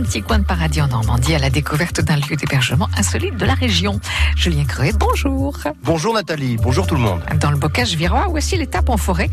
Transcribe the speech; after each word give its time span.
un 0.00 0.02
petit 0.02 0.22
coin 0.22 0.38
de 0.38 0.44
paradis 0.44 0.80
en 0.80 0.88
Normandie 0.88 1.34
à 1.34 1.38
la 1.38 1.50
découverte 1.50 2.00
d'un 2.00 2.16
lieu 2.16 2.34
d'hébergement 2.34 2.88
insolite 2.96 3.36
de 3.36 3.44
la 3.44 3.52
région. 3.52 4.00
Julien 4.34 4.64
Creuet, 4.64 4.92
bonjour. 4.98 5.58
Bonjour 5.82 6.14
Nathalie, 6.14 6.56
bonjour 6.56 6.86
tout 6.86 6.94
le 6.94 7.02
monde. 7.02 7.20
Dans 7.38 7.50
le 7.50 7.58
bocage 7.58 7.94
virois, 7.96 8.26
voici 8.30 8.56
l'étape 8.56 8.88
en 8.88 8.96
forêt. 8.96 9.28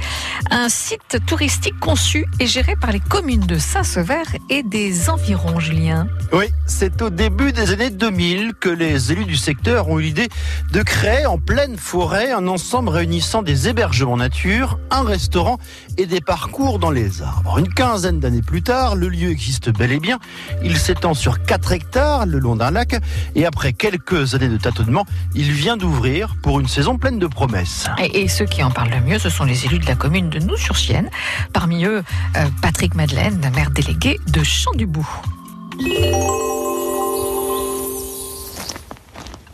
Un 0.52 0.68
site 0.68 1.20
touristique 1.26 1.80
conçu 1.80 2.26
et 2.42 2.48
géré 2.48 2.76
par 2.76 2.92
les 2.92 3.00
communes 3.00 3.46
de 3.46 3.58
Saint-Sever 3.58 4.24
et 4.50 4.62
des 4.62 5.10
environs, 5.10 5.60
Julien. 5.60 6.10
Oui, 6.34 6.48
c'est 6.66 7.02
au 7.02 7.10
début 7.10 7.54
des 7.54 7.72
années 7.72 7.90
2000 7.90 8.54
que 8.60 8.70
les 8.70 9.14
élus 9.14 9.26
du 9.26 9.38
secteur 9.38 9.88
ont 9.88 10.00
eu 10.00 10.04
l'idée 10.04 10.28
de 10.74 10.82
créer 10.82 11.26
en 11.26 11.38
pleine 11.38 11.78
forêt 11.78 12.32
un 12.32 12.48
ensemble 12.48 12.90
réunissant 12.90 13.42
des 13.42 13.70
hébergements 13.70 14.18
nature, 14.18 14.80
un 14.92 15.04
restaurant 15.04 15.60
et 15.98 16.08
des 16.08 16.20
parcours 16.20 16.78
dans 16.78 16.92
les 16.92 17.22
arbres. 17.22 17.58
Une 17.60 17.74
quinzaine 17.74 18.20
d'années 18.20 18.42
plus 18.42 18.64
tard, 18.64 18.96
le 18.96 19.08
lieu 19.08 19.30
existe 19.30 19.70
bel 19.70 19.94
et 19.94 20.00
bien. 20.00 20.20
Il 20.64 20.78
s'étend 20.78 21.14
sur 21.14 21.44
4 21.44 21.72
hectares 21.72 22.26
le 22.26 22.40
long 22.40 22.56
d'un 22.56 22.72
lac 22.72 22.96
et 23.36 23.46
après 23.46 23.74
quelques 23.74 24.36
années 24.36 24.50
de 24.50 24.58
tâtonnement, 24.58 25.06
il 25.36 25.52
vient 25.52 25.78
d'ouvrir 25.78 26.36
pour 26.42 26.60
une 26.60 26.68
saison 26.68 26.98
pleine 26.98 27.20
de 27.20 27.28
promesses. 27.28 27.88
Et, 28.14 28.28
ceux 28.28 28.46
qui 28.46 28.64
en 28.64 28.72
parlent 28.72 28.92
le 28.92 29.02
mieux, 29.02 29.20
ce 29.20 29.30
sont 29.30 29.44
les 29.44 29.66
élus 29.66 29.80
de 29.80 29.86
la 29.86 29.96
commune 29.96 30.30
de 30.30 30.40
Nous-sur-Sienne. 30.40 31.10
Parmi 31.54 31.86
eux, 31.86 32.04
euh, 32.36 32.46
Patrick 32.62 32.96
Madeleine, 32.96 33.40
maire 33.56 33.72
délégué 33.72 34.20
de 34.28 34.44
Champ-du-Bout. 34.44 35.08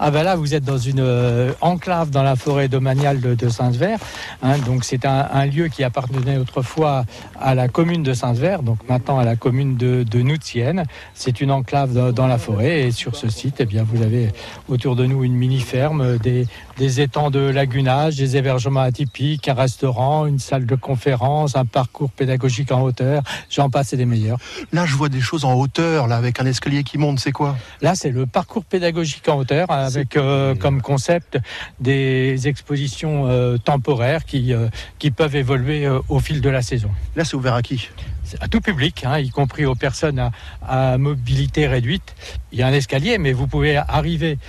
Ah 0.06 0.12
ben 0.12 0.24
là, 0.24 0.36
vous 0.36 0.54
êtes 0.54 0.66
dans 0.66 0.78
une 0.78 1.00
euh, 1.00 1.54
enclave 1.62 2.10
dans 2.10 2.24
la 2.24 2.36
forêt 2.36 2.68
domaniale 2.68 3.22
de, 3.22 3.36
de 3.36 3.48
Saint-Sever. 3.48 3.96
Hein, 4.42 4.58
donc 4.58 4.84
c'est 4.84 5.06
un, 5.06 5.30
un, 5.32 5.46
lieu 5.46 5.70
qui 5.70 5.82
appartenait 5.82 6.36
autrefois 6.36 7.06
à 7.40 7.56
la 7.56 7.70
commune 7.70 8.04
de 8.04 8.14
Saint-Sever, 8.14 8.58
donc 8.64 8.80
maintenant 8.90 9.18
à 9.18 9.24
la 9.24 9.38
commune 9.38 9.78
de, 9.78 10.04
de 10.04 10.22
Noutienne. 10.22 10.84
C'est 11.14 11.40
une 11.40 11.52
enclave 11.52 11.94
dans, 11.94 12.12
dans, 12.12 12.28
la 12.28 12.38
forêt 12.38 12.82
et 12.82 12.92
sur 12.92 13.16
ce 13.16 13.30
site, 13.30 13.56
eh 13.60 13.66
bien, 13.66 13.86
vous 13.90 14.02
avez 14.02 14.34
autour 14.68 14.98
de 14.98 15.06
nous 15.06 15.24
une 15.24 15.36
mini-ferme, 15.36 16.18
des, 16.18 16.48
des 16.76 17.00
étangs 17.00 17.32
de 17.32 17.40
lagunage, 17.40 18.18
des 18.18 18.36
hébergements 18.36 18.82
atypiques, 18.82 19.48
un 19.48 19.54
restaurant, 19.54 20.26
une 20.26 20.40
salle 20.40 20.66
de 20.66 20.76
conférence, 20.76 21.56
un 21.56 21.64
parcours 21.64 22.12
pédagogique 22.12 22.74
en 22.74 22.82
hauteur. 22.82 23.24
J'en 23.50 23.70
passe 23.70 23.94
et 23.94 23.98
des 23.98 24.06
meilleurs. 24.06 24.40
Là, 24.74 24.86
je 24.86 24.98
vois 24.98 25.08
des 25.08 25.22
choses 25.22 25.46
en 25.46 25.54
hauteur, 25.54 26.08
là, 26.08 26.18
avec 26.18 26.42
un 26.42 26.46
escalier 26.46 26.84
qui 26.84 26.98
monte. 26.98 27.22
C'est 27.22 27.32
quoi? 27.32 27.56
Là, 27.82 27.96
c'est 27.96 28.12
le 28.12 28.26
parcours 28.26 28.66
pédagogique 28.66 29.30
en 29.30 29.38
hauteur 29.38 29.68
avec 29.98 30.18
euh, 30.18 30.56
comme 30.56 30.82
concept 30.82 31.38
des 31.80 32.48
expositions 32.48 33.28
euh, 33.28 33.58
temporaires 33.58 34.26
qui, 34.26 34.54
euh, 34.54 34.68
qui 35.00 35.12
peuvent 35.12 35.36
évoluer 35.36 35.88
au 36.10 36.20
fil 36.20 36.42
de 36.42 36.50
la 36.50 36.62
saison. 36.62 36.90
Là, 37.16 37.26
c'est 37.26 37.36
ouvert 37.36 37.54
à 37.54 37.62
qui? 37.62 37.90
À 38.40 38.48
tout 38.48 38.62
public, 38.62 39.04
hein, 39.06 39.20
y 39.20 39.30
compris 39.30 39.66
aux 39.66 39.76
personnes 39.76 40.20
à, 40.20 40.32
à, 40.68 40.98
mobilité 40.98 41.68
réduite. 41.68 42.16
Il 42.52 42.60
y 42.60 42.64
a 42.64 42.68
un 42.68 42.74
escalier, 42.74 43.18
mais 43.18 43.34
vous 43.34 43.48
pouvez 43.48 43.78
arriver 43.78 44.40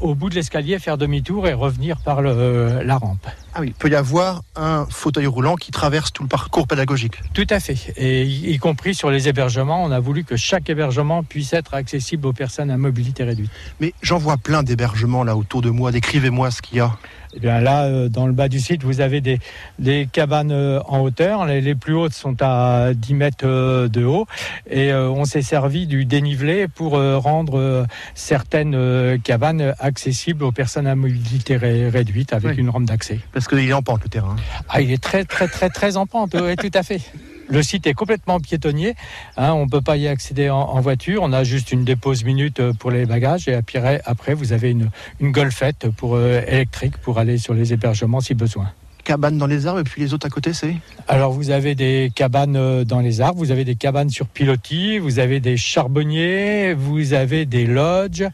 au 0.00 0.14
bout 0.14 0.28
de 0.28 0.34
l'escalier, 0.34 0.78
faire 0.78 0.98
demi-tour 0.98 1.46
et 1.48 1.52
revenir 1.52 2.00
par 2.00 2.22
le, 2.22 2.82
la 2.82 2.96
rampe. 2.96 3.26
Ah 3.54 3.60
oui, 3.60 3.68
il 3.68 3.74
peut 3.74 3.88
y 3.88 3.96
avoir 3.96 4.42
un 4.54 4.86
fauteuil 4.88 5.26
roulant 5.26 5.56
qui 5.56 5.72
traverse 5.72 6.12
tout 6.12 6.22
le 6.22 6.28
parcours 6.28 6.68
pédagogique. 6.68 7.20
Tout 7.34 7.46
à 7.50 7.58
fait. 7.58 7.92
Et 7.96 8.24
y, 8.24 8.52
y 8.52 8.58
compris 8.58 8.94
sur 8.94 9.10
les 9.10 9.28
hébergements, 9.28 9.82
on 9.82 9.90
a 9.90 9.98
voulu 9.98 10.24
que 10.24 10.36
chaque 10.36 10.70
hébergement 10.70 11.24
puisse 11.24 11.52
être 11.52 11.74
accessible 11.74 12.26
aux 12.26 12.32
personnes 12.32 12.70
à 12.70 12.76
mobilité 12.76 13.24
réduite. 13.24 13.50
Mais 13.80 13.92
j'en 14.02 14.18
vois 14.18 14.36
plein 14.36 14.62
d'hébergements 14.62 15.24
là 15.24 15.36
autour 15.36 15.62
de 15.62 15.70
moi. 15.70 15.90
Décrivez-moi 15.90 16.50
ce 16.50 16.62
qu'il 16.62 16.78
y 16.78 16.80
a. 16.80 16.96
Eh 17.34 17.40
bien 17.40 17.60
là, 17.60 17.84
euh, 17.84 18.08
dans 18.08 18.26
le 18.26 18.32
bas 18.32 18.48
du 18.48 18.58
site, 18.60 18.82
vous 18.82 19.00
avez 19.00 19.20
des, 19.20 19.38
des 19.78 20.08
cabanes 20.10 20.52
euh, 20.52 20.80
en 20.86 21.00
hauteur. 21.00 21.46
Les, 21.46 21.60
les, 21.60 21.74
plus 21.74 21.94
hautes 21.94 22.12
sont 22.12 22.36
à 22.40 22.92
10 22.94 23.14
mètres 23.14 23.44
euh, 23.44 23.88
de 23.88 24.04
haut. 24.04 24.26
Et 24.68 24.92
on 24.92 25.24
s'est 25.24 25.42
servi 25.42 25.86
du 25.86 26.04
dénivelé 26.04 26.68
pour 26.68 26.92
rendre 26.92 27.86
certaines 28.14 29.20
cabanes 29.22 29.74
accessibles 29.78 30.44
aux 30.44 30.52
personnes 30.52 30.86
à 30.86 30.94
mobilité 30.94 31.56
ré 31.56 31.88
réduite 31.88 32.32
avec 32.32 32.52
oui. 32.52 32.58
une 32.58 32.70
rampe 32.70 32.84
d'accès. 32.84 33.20
Parce 33.32 33.48
qu'il 33.48 33.58
est 33.58 33.72
en 33.72 33.82
pente 33.82 34.02
le 34.02 34.08
terrain. 34.08 34.36
Ah, 34.68 34.80
il 34.80 34.92
est 34.92 35.02
très, 35.02 35.24
très, 35.24 35.48
très, 35.48 35.70
très 35.70 35.96
en 35.96 36.06
pente. 36.06 36.34
oui, 36.40 36.56
tout 36.56 36.70
à 36.74 36.82
fait. 36.82 37.00
Le 37.50 37.64
site 37.64 37.86
est 37.88 37.94
complètement 37.94 38.38
piétonnier. 38.38 38.94
Hein, 39.36 39.52
on 39.54 39.64
ne 39.64 39.70
peut 39.70 39.80
pas 39.80 39.96
y 39.96 40.06
accéder 40.06 40.50
en, 40.50 40.60
en, 40.60 40.80
voiture. 40.80 41.22
On 41.24 41.32
a 41.32 41.42
juste 41.42 41.72
une 41.72 41.84
dépose 41.84 42.22
minute 42.22 42.62
pour 42.78 42.92
les 42.92 43.06
bagages. 43.06 43.48
Et 43.48 43.54
après, 43.54 44.00
après 44.04 44.34
vous 44.34 44.52
avez 44.52 44.70
une, 44.70 44.90
une 45.18 45.32
golfette 45.32 45.88
pour, 45.90 46.14
euh, 46.14 46.42
électrique 46.46 46.96
pour 46.98 47.18
aller 47.18 47.38
sur 47.38 47.52
les 47.52 47.72
hébergements 47.72 48.20
si 48.20 48.34
besoin 48.34 48.72
cabanes 49.02 49.38
dans 49.38 49.46
les 49.46 49.66
arbres 49.66 49.80
et 49.80 49.84
puis 49.84 50.02
les 50.02 50.14
autres 50.14 50.26
à 50.26 50.30
côté, 50.30 50.52
c'est? 50.52 50.76
Alors 51.08 51.32
vous 51.32 51.50
avez 51.50 51.74
des 51.74 52.12
cabanes 52.14 52.54
euh, 52.54 52.84
dans 52.84 53.00
les 53.00 53.22
arbres, 53.22 53.38
vous 53.38 53.50
avez 53.50 53.64
des 53.64 53.74
cabanes 53.74 54.10
sur 54.10 54.26
pilotis, 54.26 54.98
vous 54.98 55.18
avez 55.18 55.40
des 55.40 55.56
charbonniers, 55.56 56.74
vous 56.74 57.12
avez 57.14 57.46
des 57.46 57.66
lodges. 57.66 58.26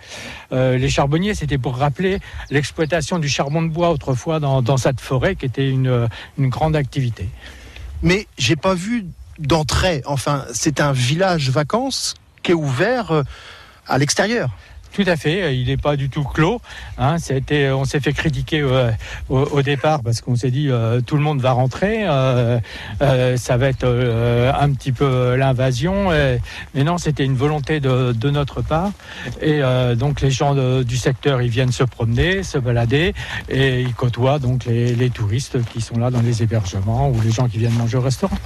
Euh, 0.53 0.77
les 0.77 0.91
charbonniers, 0.91 1.35
c'était 1.35 1.57
pour 1.57 1.77
rappeler 1.77 2.19
l'exploitation 2.51 3.19
du 3.19 3.29
charbon 3.29 3.63
de 3.63 3.69
bois 3.69 3.91
autrefois 3.91 4.41
dans, 4.41 4.61
dans 4.61 4.77
cette 4.77 5.01
forêt 5.01 5.37
qui 5.37 5.47
était 5.47 5.71
une, 5.71 6.09
une 6.37 6.49
grande 6.49 6.77
activité. 6.77 7.29
Mais 8.07 8.29
j'ai 8.39 8.55
pas 8.55 8.75
vu 8.75 9.05
d'entrée. 9.41 10.01
Enfin, 10.07 10.45
c'est 10.53 10.81
un 10.81 10.93
village 10.93 11.51
vacances 11.51 12.15
qui 12.45 12.53
est 12.53 12.55
ouvert 12.55 13.11
euh, 13.11 13.23
à 13.89 13.99
l'extérieur. 13.99 14.51
Tout 14.97 15.05
à 15.07 15.17
fait, 15.17 15.55
il 15.55 15.67
n'est 15.67 15.77
pas 15.77 15.95
du 15.95 16.09
tout 16.09 16.25
clos. 16.25 16.59
Hein, 16.97 17.17
on 17.75 17.85
s'est 17.85 18.01
fait 18.01 18.15
critiquer 18.15 18.63
euh, 18.63 18.91
au, 19.29 19.61
départ 19.61 20.03
parce 20.03 20.23
qu'on 20.23 20.37
s'est 20.37 20.51
dit 20.51 20.71
euh, 20.71 21.03
tout 21.03 21.17
le 21.17 21.23
monde 21.23 21.39
va 21.39 21.53
rentrer, 21.53 22.07
euh, 22.09 22.59
ça 23.37 23.59
va 23.59 23.69
être 23.69 23.85
euh, 23.85 24.51
un 24.59 24.73
petit 24.73 24.93
peu 24.93 25.37
l'invasion. 25.37 26.09
Mais 26.75 26.83
non, 26.83 26.97
c'était 26.97 27.27
une 27.27 27.37
volonté 27.37 27.79
de, 27.79 28.31
notre 28.31 28.63
part. 28.63 28.93
Et 29.43 29.61
euh, 29.63 29.97
donc 29.97 30.23
les 30.23 30.31
gens 30.31 30.55
du 30.83 30.97
secteur, 30.97 31.43
ils 31.43 31.51
viennent 31.51 31.73
se 31.73 31.85
promener, 31.85 32.43
se 32.43 32.57
balader 32.57 33.13
et 33.51 33.83
ils 33.83 33.95
côtoient 33.95 34.39
donc 34.39 34.65
les 34.65 35.11
touristes 35.11 35.63
qui 35.75 35.83
sont 35.83 35.99
là 35.99 36.11
dans 36.11 36.23
les 36.23 36.43
hébergements 36.43 37.11
ou 37.11 37.21
les 37.21 37.33
gens 37.33 37.49
qui 37.49 37.59
viennent 37.59 37.75
manger 37.75 37.99
au 37.99 38.01
restaurant. 38.01 38.39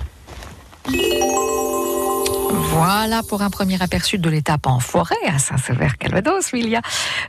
Voilà 2.72 3.22
pour 3.24 3.42
un 3.42 3.50
premier 3.50 3.82
aperçu 3.82 4.16
de 4.18 4.30
l'étape 4.30 4.66
en 4.68 4.78
forêt 4.78 5.16
à 5.26 5.40
Saint-Sever-Calvados, 5.40 6.50
il 6.52 6.78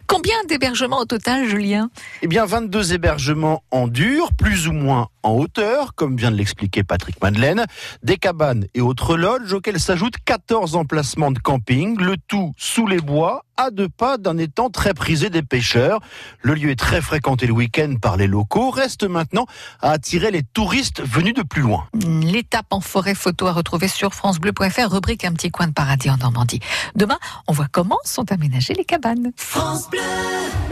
combien 0.06 0.36
d'hébergements 0.48 1.00
au 1.00 1.06
total, 1.06 1.48
Julien? 1.48 1.90
Eh 2.22 2.28
bien, 2.28 2.46
22 2.46 2.94
hébergements 2.94 3.64
en 3.72 3.88
dur, 3.88 4.34
plus 4.34 4.68
ou 4.68 4.72
moins 4.72 5.08
en 5.24 5.34
hauteur, 5.34 5.96
comme 5.96 6.16
vient 6.16 6.32
de 6.32 6.36
l'expliquer 6.36 6.84
Patrick 6.84 7.22
Madeleine, 7.22 7.66
des 8.04 8.18
cabanes 8.18 8.66
et 8.74 8.82
autres 8.82 9.16
lodges 9.16 9.54
auxquels 9.54 9.80
s'ajoutent 9.80 10.18
14 10.26 10.76
emplacements 10.76 11.32
de 11.32 11.40
camping, 11.40 12.00
le 12.00 12.18
tout 12.28 12.54
sous 12.58 12.88
les 12.88 13.00
bois, 13.00 13.46
à 13.58 13.70
deux 13.70 13.90
pas 13.90 14.18
d'un 14.18 14.38
étang 14.38 14.70
très 14.70 14.94
prisé 14.94 15.30
des 15.30 15.44
pêcheurs. 15.44 16.00
Le 16.42 16.54
lieu 16.54 16.72
est 16.72 16.80
très 16.80 17.02
fréquenté 17.02 17.46
le 17.48 17.54
week-end 17.54 17.96
par 18.02 18.18
les 18.18 18.28
locaux, 18.28 18.72
reste 18.72 19.04
maintenant 19.04 19.46
à 19.82 19.92
attirer 19.92 20.32
les 20.32 20.44
touristes 20.44 21.02
venus 21.02 21.34
de 21.34 21.44
plus 21.44 21.62
loin. 21.62 21.88
L'étape 21.94 22.68
en 22.72 22.82
forêt 22.82 23.16
photo 23.16 23.48
à 23.48 23.52
retrouver 23.52 23.88
sur 23.88 24.14
francebleu.fr, 24.14 24.92
rubrique 24.92 25.26
un 25.26 25.34
petit 25.34 25.52
coin 25.52 25.68
de 25.68 25.74
paradis 25.74 26.10
en 26.10 26.18
Normandie. 26.18 26.60
Demain, 26.96 27.20
on 27.48 27.54
voit 27.54 27.68
comment 27.72 28.00
sont 28.04 28.32
aménagées 28.32 28.74
les 28.74 28.86
cabanes. 28.86 29.32
France 29.36 29.90
Bleu 29.90 30.00